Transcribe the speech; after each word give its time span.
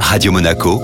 Radio 0.00 0.32
Monaco, 0.32 0.80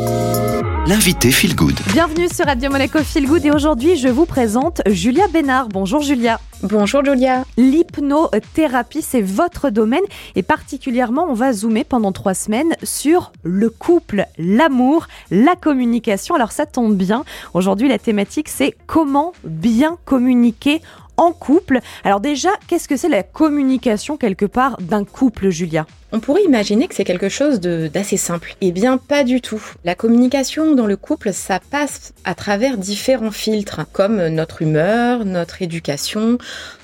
l'invité 0.87 1.31
Feel 1.31 1.55
Good. 1.55 1.81
Bienvenue 1.93 2.29
sur 2.29 2.47
Radio 2.47 2.71
Monaco 2.71 2.99
Feel 3.03 3.27
Good 3.27 3.47
et 3.47 3.51
aujourd'hui 3.51 3.97
je 3.97 4.09
vous 4.09 4.27
présente 4.27 4.83
Julia 4.87 5.29
Bénard. 5.29 5.69
Bonjour 5.69 6.03
Julia. 6.03 6.41
Bonjour 6.63 7.05
Julia. 7.05 7.45
L'hypnothérapie, 7.57 9.03
c'est 9.03 9.21
votre 9.21 9.71
domaine 9.71 10.05
et 10.37 10.45
particulièrement 10.45 11.27
on 11.29 11.35
va 11.35 11.53
zoomer 11.53 11.83
pendant 11.83 12.13
trois 12.13 12.35
semaines 12.35 12.77
sur 12.85 13.33
le 13.43 13.69
couple, 13.69 14.27
l'amour, 14.39 15.09
la 15.33 15.57
communication. 15.57 16.37
Alors 16.37 16.53
ça 16.53 16.65
tombe 16.65 16.95
bien, 16.95 17.25
aujourd'hui 17.53 17.89
la 17.89 17.99
thématique 17.99 18.49
c'est 18.49 18.77
comment 18.87 19.33
bien 19.43 19.99
communiquer 20.05 20.83
en 21.17 21.33
couple. 21.33 21.81
Alors 22.05 22.21
déjà, 22.21 22.51
qu'est-ce 22.69 22.89
que 22.89 22.97
c'est 22.97 23.09
la 23.09 23.25
communication 23.25 24.17
quelque 24.17 24.47
part 24.47 24.77
d'un 24.81 25.05
couple, 25.05 25.51
Julia? 25.51 25.87
On 26.15 26.21
pourrait 26.21 26.45
imaginer 26.45 26.89
que 26.89 26.95
c'est 26.95 27.05
quelque 27.05 27.31
chose 27.31 27.59
d'assez 27.59 28.19
simple. 28.19 28.55
Eh 28.61 28.71
bien, 28.71 28.99
pas 28.99 29.25
du 29.25 29.41
tout. 29.41 29.63
La 29.83 29.95
communication 29.95 30.75
dans 30.75 30.87
le 30.87 30.97
couple, 30.99 31.33
ça 31.33 31.59
passe 31.59 32.13
à 32.25 32.35
travers 32.35 32.77
différents 32.77 33.31
filtres, 33.31 33.81
comme 33.93 34.27
notre 34.29 34.61
humeur, 34.61 35.25
notre 35.25 35.63
éducation, 35.63 36.37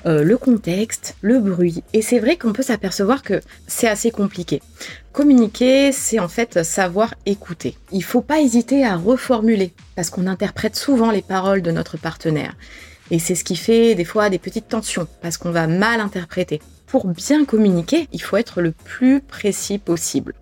euh, 0.05 0.23
le 0.23 0.37
contexte, 0.37 1.15
le 1.21 1.39
bruit. 1.39 1.83
Et 1.93 2.01
c'est 2.01 2.19
vrai 2.19 2.37
qu'on 2.37 2.53
peut 2.53 2.63
s'apercevoir 2.63 3.23
que 3.23 3.41
c'est 3.67 3.87
assez 3.87 4.11
compliqué. 4.11 4.61
Communiquer, 5.11 5.91
c'est 5.91 6.19
en 6.19 6.27
fait 6.27 6.63
savoir 6.63 7.13
écouter. 7.25 7.75
Il 7.91 8.03
faut 8.03 8.21
pas 8.21 8.39
hésiter 8.39 8.85
à 8.85 8.95
reformuler, 8.95 9.73
parce 9.95 10.09
qu'on 10.09 10.27
interprète 10.27 10.75
souvent 10.75 11.11
les 11.11 11.21
paroles 11.21 11.61
de 11.61 11.71
notre 11.71 11.97
partenaire. 11.97 12.55
Et 13.11 13.19
c'est 13.19 13.35
ce 13.35 13.43
qui 13.43 13.55
fait 13.55 13.95
des 13.95 14.05
fois 14.05 14.29
des 14.29 14.39
petites 14.39 14.67
tensions, 14.67 15.07
parce 15.21 15.37
qu'on 15.37 15.51
va 15.51 15.67
mal 15.67 15.99
interpréter. 15.99 16.61
Pour 16.87 17.07
bien 17.07 17.45
communiquer, 17.45 18.07
il 18.13 18.21
faut 18.21 18.37
être 18.37 18.61
le 18.61 18.71
plus 18.71 19.21
précis 19.21 19.77
possible. 19.77 20.33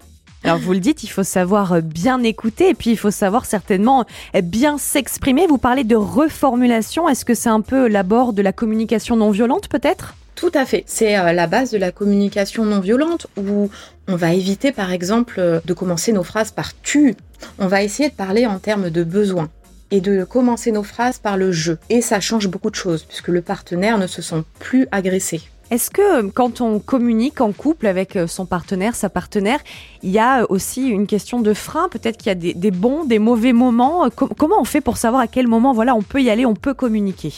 Alors 0.43 0.59
vous 0.59 0.73
le 0.73 0.79
dites, 0.79 1.03
il 1.03 1.09
faut 1.09 1.23
savoir 1.23 1.81
bien 1.81 2.23
écouter 2.23 2.69
et 2.69 2.73
puis 2.73 2.91
il 2.91 2.97
faut 2.97 3.11
savoir 3.11 3.45
certainement 3.45 4.05
bien 4.43 4.77
s'exprimer. 4.77 5.47
Vous 5.47 5.57
parlez 5.57 5.83
de 5.83 5.95
reformulation. 5.95 7.09
Est-ce 7.09 7.25
que 7.25 7.33
c'est 7.33 7.49
un 7.49 7.61
peu 7.61 7.87
l'abord 7.87 8.33
de 8.33 8.41
la 8.41 8.53
communication 8.53 9.15
non 9.15 9.31
violente 9.31 9.67
peut-être? 9.67 10.15
Tout 10.35 10.51
à 10.53 10.65
fait. 10.65 10.83
C'est 10.85 11.17
euh, 11.17 11.33
la 11.33 11.47
base 11.47 11.71
de 11.71 11.79
la 11.79 11.91
communication 11.91 12.63
non 12.63 12.79
violente 12.79 13.25
où 13.37 13.69
on 14.07 14.15
va 14.15 14.33
éviter 14.33 14.71
par 14.71 14.91
exemple 14.91 15.61
de 15.65 15.73
commencer 15.73 16.13
nos 16.13 16.23
phrases 16.23 16.51
par 16.51 16.79
tu. 16.81 17.15
On 17.57 17.67
va 17.67 17.81
essayer 17.81 18.09
de 18.09 18.13
parler 18.13 18.45
en 18.45 18.59
termes 18.59 18.91
de 18.91 19.03
besoin 19.03 19.49
et 19.89 19.99
de 19.99 20.23
commencer 20.23 20.71
nos 20.71 20.83
phrases 20.83 21.17
par 21.17 21.37
le 21.37 21.51
je. 21.51 21.73
Et 21.89 22.01
ça 22.01 22.19
change 22.19 22.47
beaucoup 22.47 22.69
de 22.69 22.75
choses 22.75 23.03
puisque 23.03 23.29
le 23.29 23.41
partenaire 23.41 23.97
ne 23.97 24.07
se 24.07 24.21
sent 24.21 24.43
plus 24.59 24.87
agressé. 24.91 25.41
Est-ce 25.69 25.89
que 25.89 26.23
euh, 26.23 26.29
quand 26.33 26.61
on 26.61 26.79
communique 26.79 27.41
en 27.41 27.51
couple 27.51 27.87
avec 27.87 28.15
euh, 28.15 28.25
son 28.25 28.45
partenaire, 28.45 28.95
sa 28.95 29.09
partenaire, 29.09 29.59
il 30.01 30.11
y 30.11 30.19
a 30.19 30.49
aussi 30.49 30.87
une 30.87 31.07
question 31.07 31.41
de 31.41 31.53
frein 31.53 31.89
Peut-être 31.89 32.17
qu'il 32.17 32.27
y 32.27 32.29
a 32.29 32.35
des, 32.35 32.71
bons, 32.71 33.03
des 33.03 33.19
mauvais 33.19 33.51
moments. 33.51 34.05
Euh, 34.05 34.09
comment 34.09 34.61
on 34.61 34.63
fait 34.63 34.79
pour 34.79 34.95
savoir 34.95 35.21
à 35.21 35.27
quel 35.27 35.47
moment 35.47 35.73
voilà, 35.73 35.93
on 35.93 36.01
peut 36.01 36.21
y 36.21 36.29
aller, 36.29 36.45
on 36.45 36.53
peut 36.53 36.73
communiquer? 36.73 37.33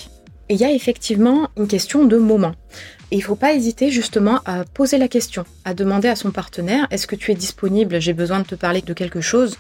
Il 0.47 0.57
y 0.57 0.63
a 0.63 0.72
effectivement 0.72 1.50
une 1.57 1.67
question 1.67 2.05
de 2.05 2.17
moment. 2.17 2.53
Il 3.11 3.17
ne 3.17 3.23
faut 3.23 3.35
pas 3.35 3.53
hésiter 3.53 3.89
justement 3.89 4.41
à 4.45 4.63
poser 4.63 5.00
la 5.00 5.07
question, 5.07 5.44
à 5.66 5.73
demander 5.73 6.07
à 6.07 6.16
son 6.16 6.30
partenaire, 6.30 6.85
est-ce 6.91 7.07
que 7.07 7.16
tu 7.16 7.31
es 7.31 7.35
disponible? 7.35 8.00
J'ai 8.00 8.13
besoin 8.13 8.39
de 8.39 8.45
te 8.45 8.55
parler 8.55 8.81
de 8.81 8.94
quelque 8.94 9.22
chose 9.22 9.57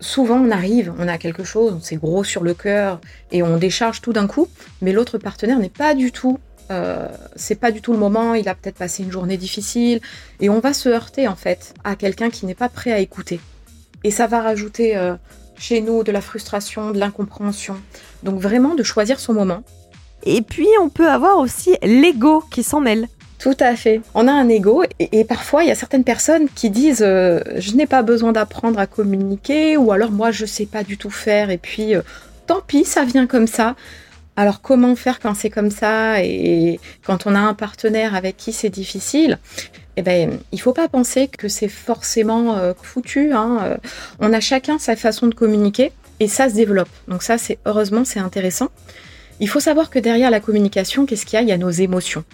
souvent 0.00 0.36
on 0.36 0.50
arrive, 0.50 0.92
on 0.98 1.08
a 1.08 1.18
quelque 1.18 1.44
chose, 1.44 1.78
c'est 1.82 1.96
gros 1.96 2.24
sur 2.24 2.42
le 2.42 2.54
cœur 2.54 3.00
et 3.32 3.42
on 3.42 3.56
décharge 3.56 4.02
tout 4.02 4.12
d'un 4.12 4.26
coup, 4.26 4.48
mais 4.82 4.92
l'autre 4.92 5.18
partenaire 5.18 5.58
n'est 5.58 5.70
pas 5.70 5.94
du 5.94 6.12
tout, 6.12 6.38
euh, 6.70 7.08
c'est 7.36 7.54
pas 7.54 7.70
du 7.70 7.80
tout 7.80 7.92
le 7.92 7.98
moment, 7.98 8.34
il 8.34 8.48
a 8.48 8.54
peut-être 8.54 8.76
passé 8.76 9.02
une 9.02 9.12
journée 9.12 9.36
difficile 9.36 10.00
et 10.40 10.48
on 10.50 10.60
va 10.60 10.72
se 10.72 10.88
heurter 10.88 11.28
en 11.28 11.36
fait 11.36 11.74
à 11.84 11.96
quelqu'un 11.96 12.30
qui 12.30 12.46
n'est 12.46 12.54
pas 12.54 12.68
prêt 12.68 12.92
à 12.92 12.98
écouter. 12.98 13.40
Et 14.04 14.10
ça 14.10 14.26
va 14.26 14.40
rajouter 14.40 14.96
euh, 14.96 15.14
chez 15.58 15.80
nous 15.80 16.02
de 16.02 16.12
la 16.12 16.20
frustration, 16.20 16.90
de 16.90 16.98
l'incompréhension. 16.98 17.76
Donc 18.22 18.40
vraiment 18.40 18.74
de 18.74 18.82
choisir 18.82 19.20
son 19.20 19.34
moment. 19.34 19.62
Et 20.24 20.42
puis 20.42 20.68
on 20.80 20.88
peut 20.88 21.08
avoir 21.08 21.38
aussi 21.38 21.76
l'ego 21.82 22.42
qui 22.50 22.62
s'en 22.62 22.80
mêle. 22.80 23.08
Tout 23.38 23.56
à 23.60 23.76
fait. 23.76 24.00
On 24.14 24.28
a 24.28 24.32
un 24.32 24.48
ego 24.48 24.82
et, 24.98 25.24
parfois 25.24 25.62
il 25.62 25.68
y 25.68 25.70
a 25.70 25.74
certaines 25.74 26.04
personnes 26.04 26.48
qui 26.48 26.70
disent 26.70 27.02
euh, 27.02 27.40
je 27.58 27.74
n'ai 27.74 27.86
pas 27.86 28.02
besoin 28.02 28.32
d'apprendre 28.32 28.78
à 28.78 28.86
communiquer 28.86 29.76
ou 29.76 29.92
alors 29.92 30.10
moi 30.10 30.30
je 30.30 30.46
sais 30.46 30.66
pas 30.66 30.82
du 30.82 30.96
tout 30.96 31.10
faire 31.10 31.50
et 31.50 31.58
puis 31.58 31.92
tant 32.46 32.62
pis 32.66 32.84
ça 32.84 33.04
vient 33.04 33.26
comme 33.26 33.46
ça. 33.46 33.76
Alors 34.36 34.60
comment 34.60 34.94
faire 34.96 35.18
quand 35.18 35.34
c'est 35.34 35.50
comme 35.50 35.70
ça 35.70 36.22
et 36.22 36.78
quand 37.04 37.26
on 37.26 37.34
a 37.34 37.38
un 37.38 37.54
partenaire 37.54 38.14
avec 38.14 38.36
qui 38.36 38.52
c'est 38.52 38.70
difficile? 38.70 39.38
Eh 39.96 40.02
ben, 40.02 40.38
il 40.52 40.60
faut 40.60 40.74
pas 40.74 40.88
penser 40.88 41.26
que 41.26 41.48
c'est 41.48 41.68
forcément 41.68 42.56
euh, 42.56 42.74
foutu. 42.80 43.32
Hein. 43.32 43.78
On 44.20 44.32
a 44.34 44.40
chacun 44.40 44.78
sa 44.78 44.94
façon 44.94 45.26
de 45.26 45.34
communiquer 45.34 45.90
et 46.20 46.28
ça 46.28 46.50
se 46.50 46.54
développe. 46.54 46.90
Donc 47.08 47.22
ça, 47.22 47.38
c'est 47.38 47.58
heureusement, 47.64 48.04
c'est 48.04 48.20
intéressant. 48.20 48.68
Il 49.40 49.48
faut 49.48 49.60
savoir 49.60 49.88
que 49.88 49.98
derrière 49.98 50.30
la 50.30 50.40
communication, 50.40 51.06
qu'est-ce 51.06 51.24
qu'il 51.24 51.38
y 51.38 51.40
a? 51.40 51.42
Il 51.42 51.48
y 51.48 51.52
a 51.52 51.58
nos 51.58 51.70
émotions 51.70 52.24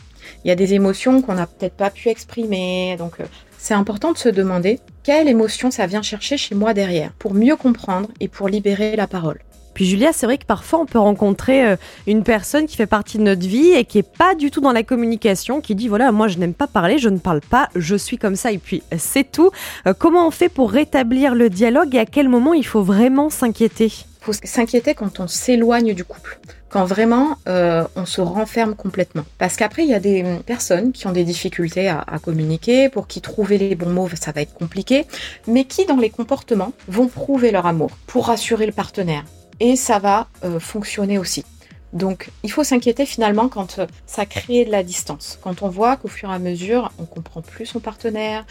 il 0.44 0.48
y 0.48 0.50
a 0.50 0.54
des 0.54 0.74
émotions 0.74 1.22
qu'on 1.22 1.34
n'a 1.34 1.46
peut-être 1.46 1.76
pas 1.76 1.90
pu 1.90 2.08
exprimer. 2.08 2.96
Donc, 2.98 3.20
euh, 3.20 3.24
c'est 3.58 3.74
important 3.74 4.12
de 4.12 4.19
se 4.19 4.28
demander 4.28 4.80
quelle 5.02 5.28
émotion 5.28 5.70
ça 5.70 5.86
vient 5.86 6.02
chercher 6.02 6.36
chez 6.36 6.54
moi 6.54 6.74
derrière 6.74 7.12
pour 7.19 7.34
mieux 7.34 7.56
comprendre 7.56 8.08
et 8.20 8.28
pour 8.28 8.48
libérer 8.48 8.96
la 8.96 9.06
parole. 9.06 9.40
Puis 9.74 9.86
Julia, 9.86 10.12
c'est 10.12 10.26
vrai 10.26 10.38
que 10.38 10.44
parfois 10.44 10.80
on 10.80 10.86
peut 10.86 10.98
rencontrer 10.98 11.66
euh, 11.66 11.76
une 12.06 12.22
personne 12.22 12.66
qui 12.66 12.76
fait 12.76 12.86
partie 12.86 13.18
de 13.18 13.22
notre 13.22 13.46
vie 13.46 13.70
et 13.70 13.84
qui 13.84 13.98
est 13.98 14.16
pas 14.16 14.34
du 14.34 14.50
tout 14.50 14.60
dans 14.60 14.72
la 14.72 14.82
communication, 14.82 15.60
qui 15.60 15.74
dit 15.74 15.88
voilà, 15.88 16.12
moi 16.12 16.28
je 16.28 16.38
n'aime 16.38 16.54
pas 16.54 16.66
parler, 16.66 16.98
je 16.98 17.08
ne 17.08 17.18
parle 17.18 17.40
pas, 17.40 17.68
je 17.74 17.96
suis 17.96 18.18
comme 18.18 18.36
ça 18.36 18.52
et 18.52 18.58
puis 18.58 18.82
c'est 18.98 19.30
tout. 19.30 19.50
Euh, 19.86 19.94
comment 19.96 20.26
on 20.26 20.30
fait 20.30 20.48
pour 20.48 20.70
rétablir 20.70 21.34
le 21.34 21.50
dialogue 21.50 21.94
et 21.94 21.98
à 21.98 22.06
quel 22.06 22.28
moment 22.28 22.54
il 22.54 22.66
faut 22.66 22.82
vraiment 22.82 23.30
s'inquiéter? 23.30 23.92
Faut 24.20 24.32
s'inquiéter 24.32 24.94
quand 24.94 25.20
on 25.20 25.26
s'éloigne 25.26 25.94
du 25.94 26.04
couple 26.04 26.38
quand 26.72 26.86
vraiment 26.86 27.36
euh, 27.48 27.84
on 27.96 28.06
se 28.06 28.20
renferme 28.20 28.74
complètement. 28.74 29.24
Parce 29.38 29.56
qu'après, 29.56 29.84
il 29.84 29.90
y 29.90 29.94
a 29.94 30.00
des 30.00 30.24
personnes 30.46 30.92
qui 30.92 31.06
ont 31.06 31.12
des 31.12 31.24
difficultés 31.24 31.88
à, 31.88 32.04
communiquer, 32.22 32.88
pour 32.88 33.06
qui 33.06 33.20
trouver 33.20 33.58
les 33.58 33.74
bons 33.74 33.90
mots, 33.90 34.08
ça 34.18 34.32
va 34.32 34.40
être 34.40 34.54
compliqué, 34.54 35.06
mais 35.46 35.64
qui, 35.64 35.84
dans 35.84 35.98
les 35.98 36.08
comportements, 36.08 36.72
vont 36.88 37.08
prouver 37.08 37.50
leur 37.50 37.66
amour 37.66 37.90
pour 38.06 38.26
rassurer 38.26 38.64
le 38.64 38.72
partenaire. 38.72 39.24
Et 39.60 39.76
ça 39.76 39.98
va 39.98 40.28
euh, 40.44 40.60
fonctionner 40.60 41.18
aussi. 41.18 41.44
Donc, 41.92 42.30
il 42.42 42.50
faut 42.50 42.64
s'inquiéter 42.64 43.04
finalement 43.04 43.48
quand 43.48 43.78
euh, 43.78 43.86
ça 44.06 44.24
crée 44.24 44.64
de 44.64 44.70
la 44.70 44.82
distance. 44.82 45.38
Quand 45.42 45.62
on 45.62 45.68
voit 45.68 45.96
qu'au 45.96 46.08
fur 46.08 46.30
et 46.30 46.34
à 46.34 46.38
mesure, 46.38 46.90
on 46.98 47.04
comprend 47.04 47.42
plus 47.42 47.66
son 47.66 47.80
partenaire, 47.80 48.46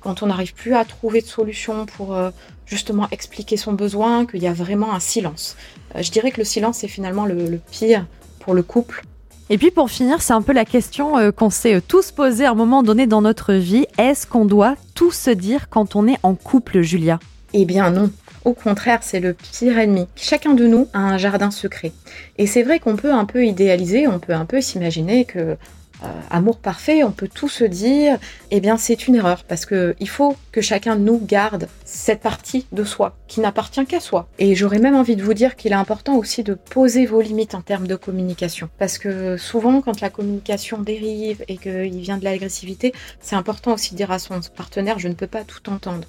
quand 0.00 0.22
on 0.22 0.26
n'arrive 0.26 0.54
plus 0.54 0.74
à 0.74 0.84
trouver 0.84 1.20
de 1.20 1.26
solution 1.26 1.86
pour 1.86 2.14
euh, 2.14 2.30
justement 2.66 3.08
expliquer 3.10 3.56
son 3.56 3.72
besoin, 3.72 4.26
qu'il 4.26 4.42
y 4.42 4.46
a 4.46 4.52
vraiment 4.52 4.94
un 4.94 5.00
silence. 5.00 5.56
Je 5.98 6.10
dirais 6.10 6.30
que 6.30 6.38
le 6.38 6.44
silence 6.44 6.84
est 6.84 6.88
finalement 6.88 7.26
le, 7.26 7.60
pire 7.70 8.06
pour 8.40 8.54
le 8.54 8.62
couple. 8.62 9.02
Et 9.50 9.58
puis 9.58 9.70
pour 9.70 9.90
finir, 9.90 10.22
c'est 10.22 10.34
un 10.34 10.42
peu 10.42 10.52
la 10.52 10.66
question 10.66 11.32
qu'on 11.32 11.50
s'est 11.50 11.80
tous 11.80 12.12
posée 12.12 12.44
à 12.44 12.50
un 12.50 12.54
moment 12.54 12.82
donné 12.82 13.06
dans 13.06 13.22
notre 13.22 13.54
vie. 13.54 13.86
Est-ce 13.96 14.26
qu'on 14.26 14.44
doit 14.44 14.76
tout 14.94 15.10
se 15.10 15.30
dire 15.30 15.70
quand 15.70 15.96
on 15.96 16.06
est 16.06 16.18
en 16.22 16.34
couple, 16.34 16.82
Julia? 16.82 17.18
Eh 17.60 17.64
bien 17.64 17.90
non. 17.90 18.12
Au 18.44 18.52
contraire, 18.52 19.00
c'est 19.02 19.18
le 19.18 19.34
pire 19.34 19.80
ennemi. 19.80 20.06
Chacun 20.14 20.54
de 20.54 20.68
nous 20.68 20.86
a 20.92 21.00
un 21.00 21.18
jardin 21.18 21.50
secret. 21.50 21.90
Et 22.36 22.46
c'est 22.46 22.62
vrai 22.62 22.78
qu'on 22.78 22.94
peut 22.94 23.12
un 23.12 23.24
peu 23.24 23.44
idéaliser, 23.44 24.06
on 24.06 24.20
peut 24.20 24.32
un 24.32 24.44
peu 24.44 24.60
s'imaginer 24.60 25.24
que 25.24 25.56
euh, 26.04 26.06
amour 26.30 26.58
parfait, 26.58 27.02
on 27.02 27.10
peut 27.10 27.26
tout 27.26 27.48
se 27.48 27.64
dire, 27.64 28.18
eh 28.52 28.60
bien 28.60 28.76
c'est 28.76 29.08
une 29.08 29.16
erreur 29.16 29.42
parce 29.42 29.66
que 29.66 29.96
il 29.98 30.08
faut 30.08 30.36
que 30.52 30.60
chacun 30.60 30.94
de 30.94 31.00
nous 31.00 31.18
garde 31.18 31.66
cette 31.84 32.20
partie 32.20 32.66
de 32.70 32.84
soi 32.84 33.16
qui 33.26 33.40
n'appartient 33.40 33.84
qu'à 33.86 33.98
soi. 33.98 34.28
Et 34.38 34.54
j'aurais 34.54 34.78
même 34.78 34.94
envie 34.94 35.16
de 35.16 35.24
vous 35.24 35.34
dire 35.34 35.56
qu'il 35.56 35.72
est 35.72 35.74
important 35.74 36.16
aussi 36.16 36.44
de 36.44 36.54
poser 36.54 37.06
vos 37.06 37.20
limites 37.20 37.56
en 37.56 37.62
termes 37.62 37.88
de 37.88 37.96
communication 37.96 38.68
parce 38.78 38.98
que 38.98 39.36
souvent 39.36 39.80
quand 39.80 40.00
la 40.00 40.10
communication 40.10 40.78
dérive 40.78 41.44
et 41.48 41.56
qu'il 41.56 41.98
vient 41.98 42.18
de 42.18 42.24
l'agressivité, 42.24 42.92
c'est 43.20 43.34
important 43.34 43.74
aussi 43.74 43.92
de 43.92 43.96
dire 43.96 44.12
à 44.12 44.20
son 44.20 44.38
partenaire 44.56 45.00
je 45.00 45.08
ne 45.08 45.14
peux 45.14 45.26
pas 45.26 45.42
tout 45.42 45.68
entendre. 45.68 46.06